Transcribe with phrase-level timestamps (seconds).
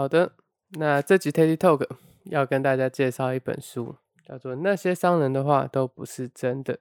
[0.00, 0.32] 好的，
[0.78, 1.86] 那这集 Teddy Talk
[2.24, 6.74] 要跟大家介绍一本书，叫做《那些伤人的话都不是真的》。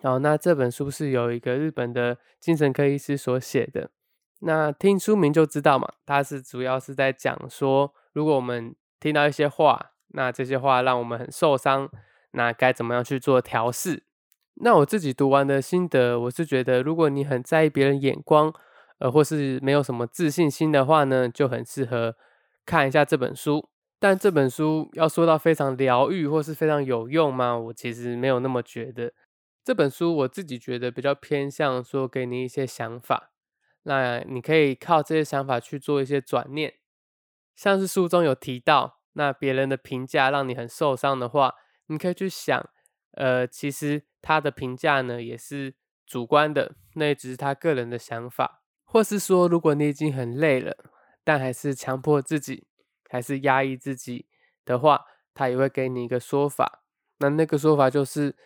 [0.00, 3.90] 好，那这本书是由一个日本的精神科医师所写的。
[4.38, 11.90] 那听书名就知道嘛，它是主要是在讲说，如果我们听到一些话，那这些话让我们很受伤，
[12.30, 14.04] 那该怎么样去做调试？
[14.62, 18.50] 那我自己读完的心得，我是觉得，如果你很在意别人眼光，
[19.00, 22.16] 呃，或是没有什么自信心的话呢，就很适合
[22.66, 23.70] 看一下这本书。
[23.98, 27.56] 但这本书要说到非常疗愈或是非常有用吗？
[27.56, 29.14] 我其实没有那么觉得。
[29.64, 33.30] 这本书我自己觉得比较偏向说给你一些想法，
[33.84, 36.74] 那你可以靠这些想法去做一些转念。
[37.54, 41.54] 像是书中有提到，那别人的评价让你很受伤的话，
[41.86, 42.68] 你可以去想，
[43.12, 44.02] 呃，其实。
[44.22, 50.76] 他的评价呢也是主观的，那也只是他个人的想法，或是说，如果你已经很累了，
[51.26, 52.68] 但还是强迫自己，
[53.10, 54.26] 还是压抑自己
[54.64, 56.84] 的话，他也会给你一个说法。
[57.18, 58.36] 那那个说法就是，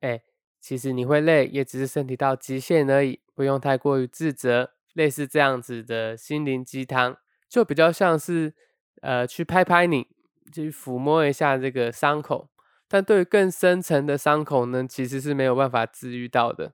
[0.00, 0.22] 哎，
[0.58, 4.72] 其实你会累，也只是身体到极限而已，不用太过于自责。
[4.94, 8.54] 类似这样子的心灵鸡汤，就比较像是，
[9.02, 10.08] 呃，去拍拍你，
[10.50, 12.48] 去抚摸一下这个伤口。
[12.88, 16.72] 但对于更深层的伤口呢，其实是没有办法治愈到的，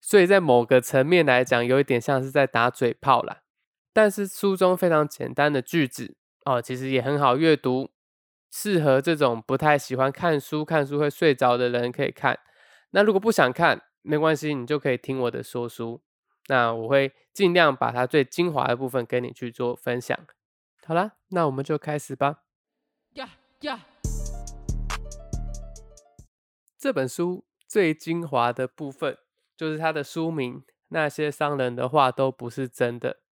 [0.00, 3.42] 所以在某个层面来讲，有一点像是在打嘴炮啦。
[3.96, 7.88] 但是书中非常简单的句子哦，其实也很好阅读，
[8.52, 12.38] 适合这种不太喜欢看书、看书会睡着的人可以看。
[12.90, 16.02] 那如果不想看，没关系，你就可以听我的说书。
[16.48, 20.14] 那我会尽量把它最精华的部分跟你去做分享。
[20.84, 22.42] 好啦，那我们就开始吧。
[23.14, 23.30] 呀
[23.62, 23.80] 呀。
[26.76, 29.16] 这本书最精华的部分
[29.56, 33.25] 就是它的书名，那些伤人的话都不是真的哦。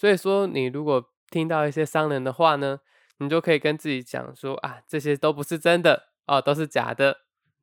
[0.00, 2.80] 所以说，你如果听到一些商人的话呢，
[3.18, 7.18] 你就可以跟自己讲说啊，这些都不是真的哦，都是假的，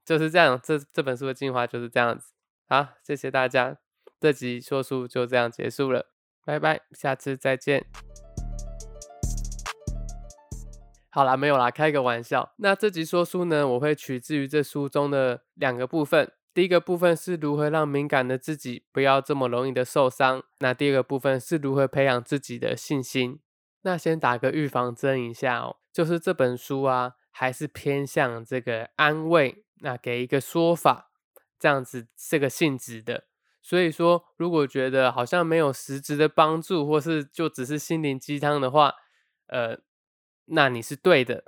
[0.05, 0.59] 就是这样。
[0.63, 2.33] 这这本书的精华就是这样子。
[2.69, 3.79] 好，谢谢大家，
[4.19, 6.05] 这集说书就这样结束了，
[6.45, 7.83] 拜拜，下次再见。
[11.09, 12.53] 好啦，没有啦，开个玩笑。
[12.57, 16.31] 那这集说书呢，我会取自于这书中的两个部分。
[16.57, 20.44] 第一个部分是如何让敏感的自己不要这么容易的受伤。
[20.57, 23.40] 那第二个部分是如何培养自己的信心。
[23.84, 31.12] 那先打个预防针一下哦，就是这本书啊，还是偏向这个安慰，那给一个说法，
[31.59, 33.25] 这样子这个性质的。
[33.62, 38.95] 所以说，如果觉得好像没有实质的帮助，或是就只是心灵鸡汤的话，
[39.50, 39.78] 呃。
[40.45, 41.44] 那你是对的，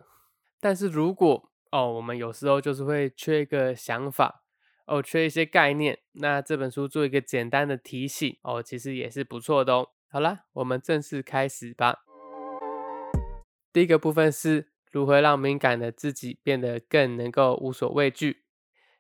[0.60, 4.44] 但是如果哦，我们有时候就是会缺一个想法
[4.90, 9.90] 哦，缺一些概念，那这本书做一个简单的提醒哦，其实也是不错的哦。
[10.10, 12.00] 好啦，我们正式开始吧。
[13.72, 18.38] 第一个部分是如何让敏感的自己变得更能够无所畏惧。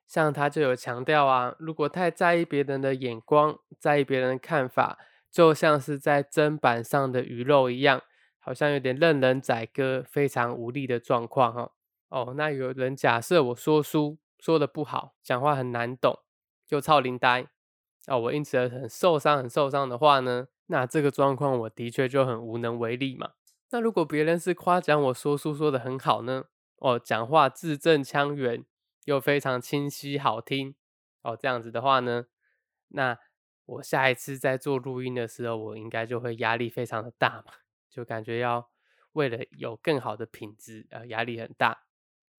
[0.05, 4.99] 像他就有强调啊，如果太在意别人的眼光，在意别人的看法，
[5.31, 8.03] 就像是在砧板上的鱼肉一样。
[8.37, 11.71] 好像有点任人宰割、非常无力的状况哈。
[12.09, 16.19] 哦，那有人假设我说书说的不好，讲话很难懂，
[16.65, 17.47] 就操灵呆
[18.07, 23.33] 哦，我因此而很受伤、很受伤的话呢，那这个状况我的确就很无能为力嘛。
[23.71, 26.45] 那如果别人是夸奖我说书说的很好呢？
[26.77, 28.65] 哦，讲话字正腔圆
[29.05, 30.73] 又非常清晰好听
[31.21, 32.25] 哦，这样子的话呢，
[32.87, 33.19] 那
[33.65, 37.53] 我下一次在做录音的时候，我应该就会压力非常的大嘛。
[37.89, 38.69] 就感觉要
[39.13, 41.85] 为了有更好的品质，呃，压力很大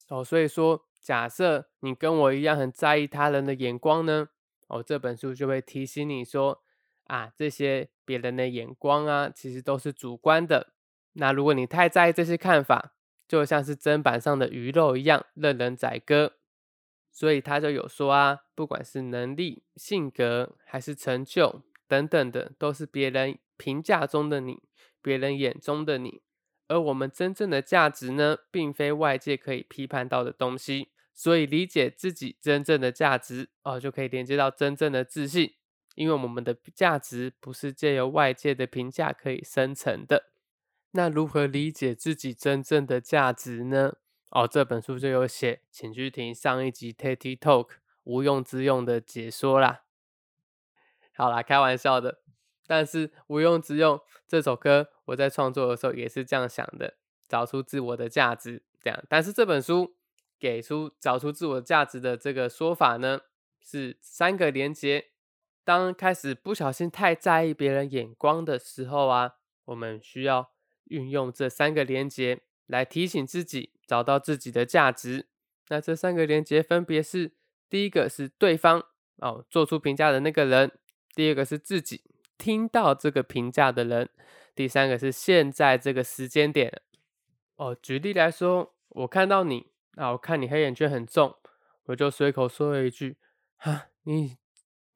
[0.09, 0.25] 哦。
[0.25, 4.29] 所以说，假设你跟我一样很在意他人的眼光呢，
[4.69, 6.63] 哦，这本书就会提醒你说，
[7.05, 10.75] 啊，这些别人的眼光啊，其实都是主观的。
[11.15, 12.93] 那如果你太在意这些看法，
[13.27, 16.35] 就像是砧板上的鱼肉一样，任人宰割。
[17.11, 24.63] 所以他就有说啊，不管是能力、性格还是成就等等的，都是别人评价中的你。
[25.03, 26.21] 别人眼中的你，
[26.71, 30.93] 而我们真正的价值呢，并非外界可以批判到的东西。
[31.13, 35.55] 所以理解自己真正的价值哦，就可以连接到真正的自信。
[35.97, 40.31] 因为我们的价值不是借由外界的评价可以生成的。
[40.93, 43.95] 那如何理解自己真正的价值呢？
[44.31, 47.71] 哦，这本书就有写，请去听上一集 Teddy Talk
[48.05, 49.83] 无用之用的解说啦。
[51.13, 52.21] 好啦，开玩笑的。
[52.67, 56.95] 但是无用之用这首歌，我在创作的时候也是这样想的，
[57.29, 59.05] 找出自我的价值，这样。
[59.09, 59.95] 但是这本书
[60.39, 63.21] 给出找出自我价值的这个说法呢，
[63.63, 65.07] 是三个连接。
[65.65, 69.35] 当开始不小心太在意别人眼光的时候啊，
[69.67, 70.53] 我们需要
[70.85, 75.27] 运用这三个连接来提醒自己找到自己的价值。
[75.69, 77.33] 那这三个连接分别是：
[77.69, 78.85] 第一个是对方
[79.17, 80.69] 哦，做出评价的那个人；
[81.15, 82.03] 第二个是自己
[82.39, 84.07] 听到这个评价的人；
[84.61, 86.83] 第三个是现在这个时间点。
[87.57, 91.35] 哦，举例来说，我看到你啊，我看你黑眼圈很重，
[91.85, 93.17] 我就随口说了一句
[93.57, 94.37] ：“哈，你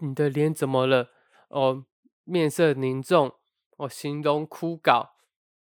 [0.00, 1.08] 你的脸怎么了？”
[1.48, 1.86] 哦，
[2.24, 3.32] 面色凝重，
[3.78, 5.08] 哦，形容枯槁，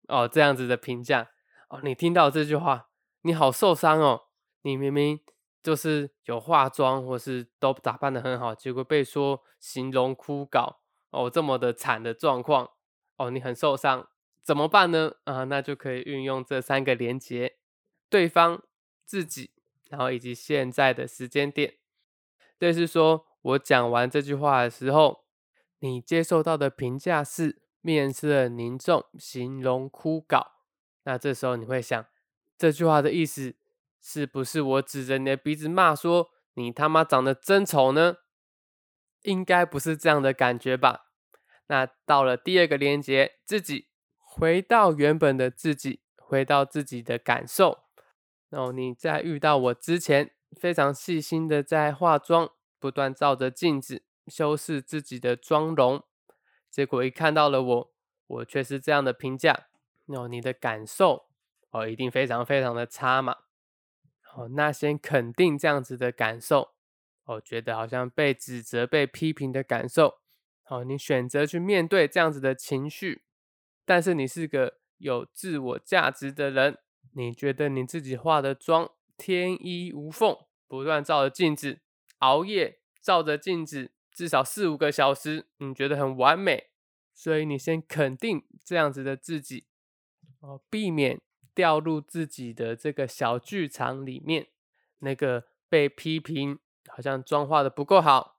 [0.08, 1.28] 哦，这样子的评价。
[1.68, 2.88] 哦，你听到这句话，
[3.20, 4.22] 你好受伤哦。
[4.62, 5.20] 你明明
[5.62, 10.76] 就是有化妆，或是都打扮的很好，结果被说形容枯槁，
[11.10, 12.70] 哦，这么的惨的状况，
[13.16, 14.08] 哦，你很受伤。
[14.42, 15.14] 怎么办呢？
[15.24, 17.56] 啊，那就可以运用这三个连接：
[18.08, 18.62] 对方、
[19.04, 19.52] 自己，
[19.88, 21.74] 然后以及现在的时间点。
[22.58, 25.24] 类似说，我讲完这句话的时候，
[25.78, 30.44] 你接受到的评价是面色凝重、形容枯槁。
[31.04, 32.04] 那这时候你会想，
[32.56, 33.56] 这句话的意思
[34.00, 38.16] 是不是我指着你的鼻子骂说你他妈长得真丑呢？
[39.22, 41.11] 应该不是这样的感觉吧？
[41.72, 43.88] 那到了第二个连接，自己。
[44.18, 47.84] 回到原本的自己，回到自己的感受。
[48.50, 56.04] 然后你在遇到我之前，非常细心的在化妆，不断照着镜子修饰自己的妆容。
[56.70, 57.92] 结果一看到了我，
[58.26, 59.68] 我却是这样的评价。
[60.08, 61.26] 哦，你的感受
[61.70, 63.36] 哦，一定非常非常的差嘛。
[64.34, 66.74] 哦，那先肯定这样子的感受。
[67.24, 70.21] 哦，觉得好像被指责、被批评的感受。
[70.72, 73.24] 哦，你选择去面对这样子的情绪。
[73.84, 76.78] 但是你是个有自我价值的人，
[77.12, 80.34] 你觉得你自己化的妆天衣无缝，
[80.66, 81.80] 不断照着镜子，
[82.20, 86.70] 熬夜照着镜子至少四五个小时，你觉得很完美，
[87.12, 89.66] 所以你先肯定这样子的自己，
[90.40, 91.20] 哦，避免
[91.54, 94.46] 掉入自己的这个小剧场里面，
[95.00, 96.58] 那个被批评
[96.88, 98.38] 好像妆化的不够好，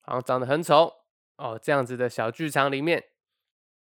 [0.00, 0.97] 好像长得很丑
[1.38, 3.06] 哦，这样子的小剧场里面。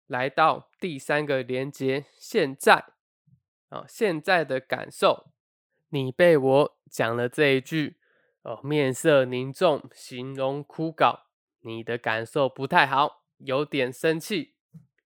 [0.08, 2.86] 来到第三个连接，现在
[3.68, 5.32] 啊，现在的感受，
[5.90, 7.98] 你被我讲了这一句
[8.44, 11.24] 哦，面色凝重，形容枯槁，
[11.60, 14.54] 你的感受不太好，有点生气。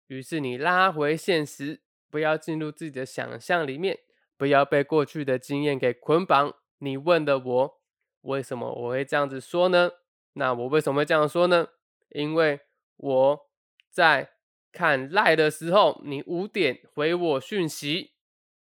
[0.09, 1.81] 于是你拉回现实，
[2.11, 4.01] 不要进入自己的想象里面，
[4.37, 6.55] 不要被过去的经验给捆绑。
[6.81, 7.81] 你问的我，
[8.21, 9.93] 为什么我会这样子说呢？
[10.35, 11.69] 那我为什么会这样说呢？
[12.15, 12.61] 因为
[12.97, 13.51] 我
[13.91, 14.31] 在。
[14.75, 18.15] 看赖的时候，你五点回我讯息，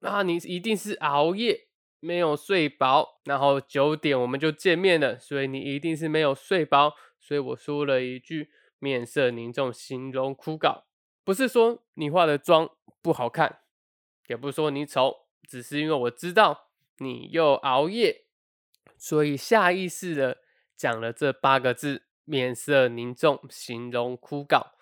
[0.02, 1.68] 那你一定是熬夜
[2.00, 10.84] 没有睡饱，然后九点我们就见面了，所以你一定是没有睡饱，所以我说了一句面色凝重，形容枯槁，
[11.24, 12.70] 不是说你化的妆
[13.02, 13.62] 不好看，
[14.28, 16.70] 也不是说你丑，只是因为我知道
[17.00, 18.26] 你又熬夜，
[18.96, 20.38] 所以下意识的
[20.78, 24.74] 讲了这八个字：面色凝重，形容枯槁。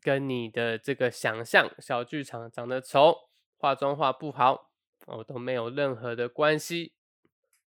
[0.00, 3.28] 跟你的这个想象小剧场长得丑，
[3.58, 4.70] 化妆化不好，
[5.06, 6.94] 哦都没有任何的关系。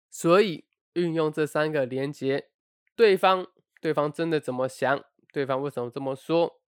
[0.10, 2.50] 所以运用这三个连接，
[2.96, 3.48] 对方
[3.80, 5.04] 对方真的怎么想？
[5.34, 6.62] 对方为什么这么说？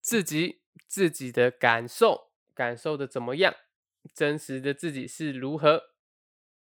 [0.00, 3.54] 自己自己的感受感受的怎么样？
[4.12, 5.94] 真实的自己是如何？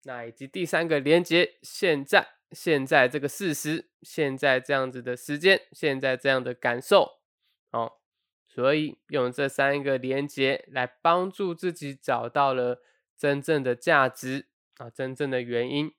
[0.04, 7.20] 那以及第三个连接，现在现在这个事实，现在这样子的时间，现在这样的感受，
[7.72, 7.93] 哦。
[8.48, 12.81] 所以用这三个连接来帮助自己找到了
[13.17, 15.93] 真正的价值啊，真正的原因。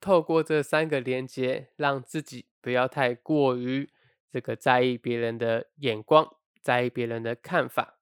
[0.00, 3.88] 透过这三个连接，让自己不要太过于
[4.28, 8.00] 这个在意别人的眼光，在意别人的看法。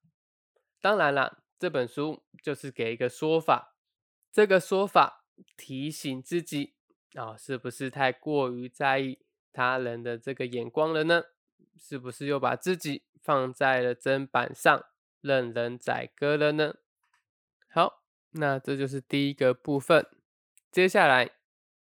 [0.81, 3.75] 当然了，这本书就是给一个说法，
[4.31, 6.73] 这个说法提醒自己
[7.15, 9.19] 啊，是不是太过于在意
[9.51, 11.23] 他人的这个眼光了呢？
[11.77, 13.03] 是不是又把自己？
[13.21, 14.85] 放在了砧板上，
[15.19, 16.75] 任人宰割了呢。
[17.69, 18.01] 好，
[18.31, 20.07] 那这就是第一个部分。
[20.71, 21.31] 接下来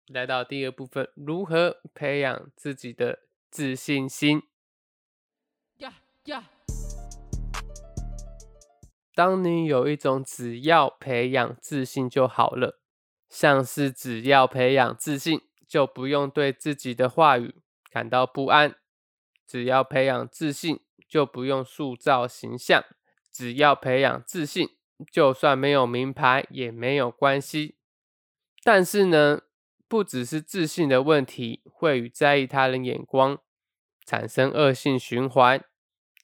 [0.07, 4.45] 来到第二部分，如何培养自己的自信心？
[5.79, 5.93] 呀
[6.27, 6.49] 呀！
[9.15, 12.79] 当你有一种只要培养自信就好了，
[13.35, 17.57] 像是只要培养自信，就不用对自己的话语
[17.91, 18.77] 感到不安，
[19.47, 20.81] 只要培养自信。
[21.07, 22.83] 就不用塑造形象，
[23.31, 24.71] 只要培养自信，
[25.13, 27.77] 就算没有名牌也没有关系。
[28.65, 29.43] 但是呢，
[29.87, 33.39] 不只是自信的问题，会与在意他人眼光
[34.05, 35.65] 产生恶性循环。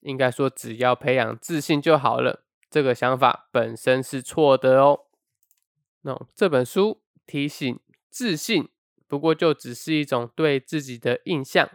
[0.01, 5.07] 应该说，只要培养自信就好了，这个想法本身是错的哦。
[6.01, 7.00] 那这本书
[7.31, 7.79] 提醒，
[8.11, 8.69] 自信
[9.07, 11.71] 不过就只是一种对自己的印象，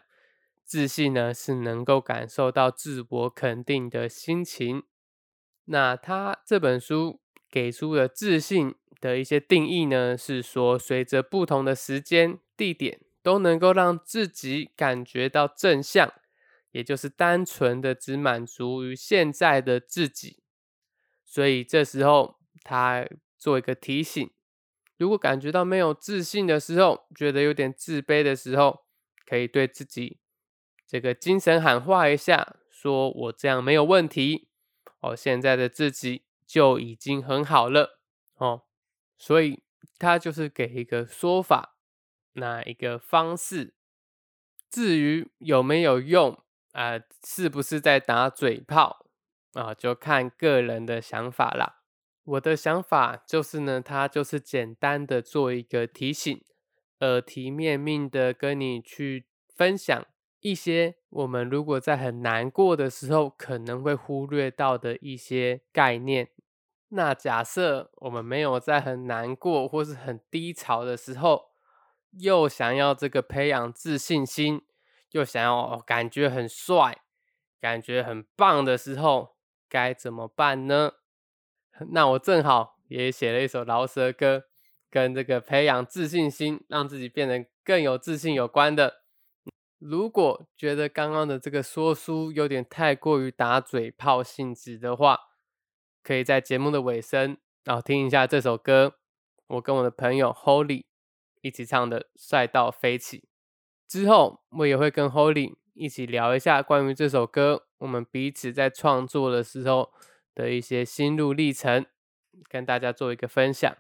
[0.66, 4.84] 自信呢是能够感受到自我肯定的心情。
[5.66, 16.14] 那他这本书给出的自信的一些定义呢，是说随着不同的时间、地点，都能够让自己感觉到正向，
[16.72, 20.44] 也就是单纯的只满足于现在的自己。
[21.24, 23.08] 所以这时候他
[23.38, 24.30] 做一个提醒：
[24.98, 28.86] 如果感觉到没有自信的时候，觉得有点自卑的时候，
[29.26, 30.20] 可以对自己
[30.88, 34.48] 这个精神喊话一下，说我这样没有问题。
[35.02, 38.00] 哦，现在的自己就已经很好了
[38.38, 38.64] 哦，
[39.18, 39.62] 所以
[40.00, 41.76] 他就是给一个说法，
[42.34, 43.74] 那一个方式。
[44.70, 49.06] 至于有没有用啊，是不是在打嘴炮
[49.54, 51.84] 啊，就看个人的想法啦。
[52.26, 56.44] 我的想法就是呢，他就是简单的做一个提醒，
[57.00, 60.06] 耳提面命的跟你去分享。
[60.42, 66.30] 一些我们如果在很难过的时候可能会忽略到的一些概念。
[66.90, 71.52] 那假设我们没有在很难过或是很低潮的时候，
[72.12, 74.62] 又想要这个培养自信心，
[75.12, 77.02] 又想要感觉很帅、
[77.60, 79.36] 感觉很棒的时候，
[79.68, 80.94] 该怎么办呢？
[81.92, 84.46] 那我正好也写了一首饶舌歌，
[84.90, 89.02] 跟这个培养自信心、让自己变得更有自信有关的。
[89.78, 95.20] 如果觉得刚刚的这个说书有点太过于打嘴炮性质的话，
[96.02, 98.96] 可以在节目的尾声，然后听一下这首歌，
[99.48, 100.86] 我跟我的朋友 Holy
[101.42, 103.20] 一起唱的《帅到飞起》。
[103.88, 109.92] 之后我也会跟 Holy 一起聊一下关于这首歌，我们彼此在创作的时候
[110.36, 111.86] 的一些心路历程，
[112.50, 113.76] 跟大家做一个分享。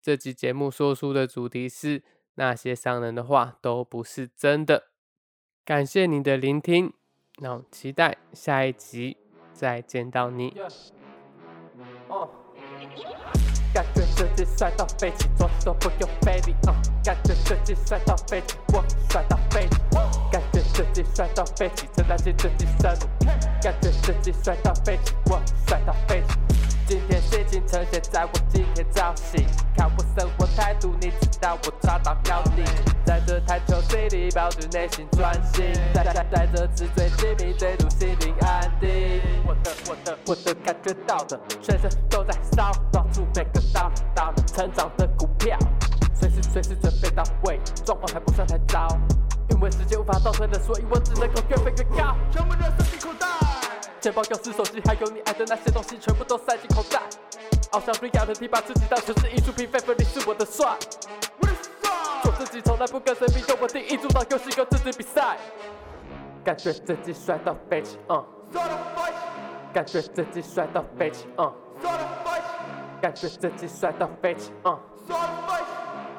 [0.00, 2.02] 这集节目说书的主题是
[2.34, 4.88] 那些伤人的话都不是真的。
[5.64, 6.92] 感谢你的聆听，
[7.38, 9.16] 那我期待下一集
[9.52, 10.54] 再见到你。
[13.72, 16.74] 感觉自己帅到飞起，做事都不用 baby 哦。
[17.02, 19.78] 感觉自己帅到飞起，我帅到飞起。
[20.30, 23.28] 感觉自己帅到飞起，承担起自己生命。
[23.62, 25.40] 感觉自己帅到飞起，我
[25.72, 26.36] 帅到飞起。
[26.86, 32.62] 今天心情呈现在我今天造型，看我生活态度，你知道我抓到标的。
[33.06, 39.22] 在这台球水里保持内心专心，在在在这纸醉金迷，追逐心灵安定。
[39.46, 45.56] 我的我的我的感觉到的，全身都在烧，抓住每个到到成长的股票，
[46.12, 48.88] 随时随时准备到位，状况还不算太糟，
[49.48, 52.14] 因为时间无法倒退的，所以我只能够越飞越高。
[52.30, 53.31] 全部人塞进口袋。
[54.02, 57.00] 钱包、钥匙、手机，还有你爱的那些东西，全部都塞进口袋。
[57.70, 60.76] 翱翔 reality，把自己当成是艺术品，非分你是我的帅。
[62.24, 65.38] 做自己从来不跟谁比，有我第一主导游戏跟自己比赛。
[66.44, 68.24] 感觉自己帅到飞起，嗯。
[69.72, 71.54] 感觉自己帅到飞起，嗯。
[73.00, 74.76] 感觉自己帅到飞起，嗯。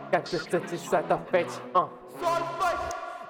[0.10, 1.90] 感觉自己帅到飞起，嗯。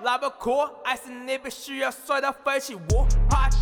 [0.03, 2.75] 拉不阔，爱是你必须要帅到飞起。
[2.75, 3.52] 我 part two 的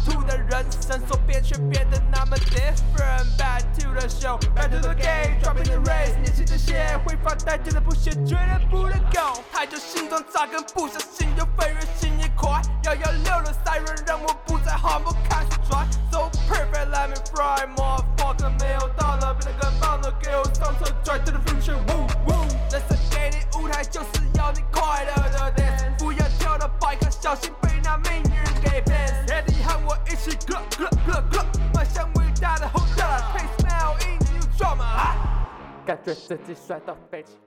[0.51, 3.38] 人生所变，却变得那么 different。
[3.38, 6.13] Back to the show，back to the game，dropping the race。
[6.20, 9.41] 年轻的血会发呆，真的不屑，绝对不能够。
[9.53, 11.70] 太久心中扎根，不小心又飞
[36.38, 37.40] 直接摔到飞机。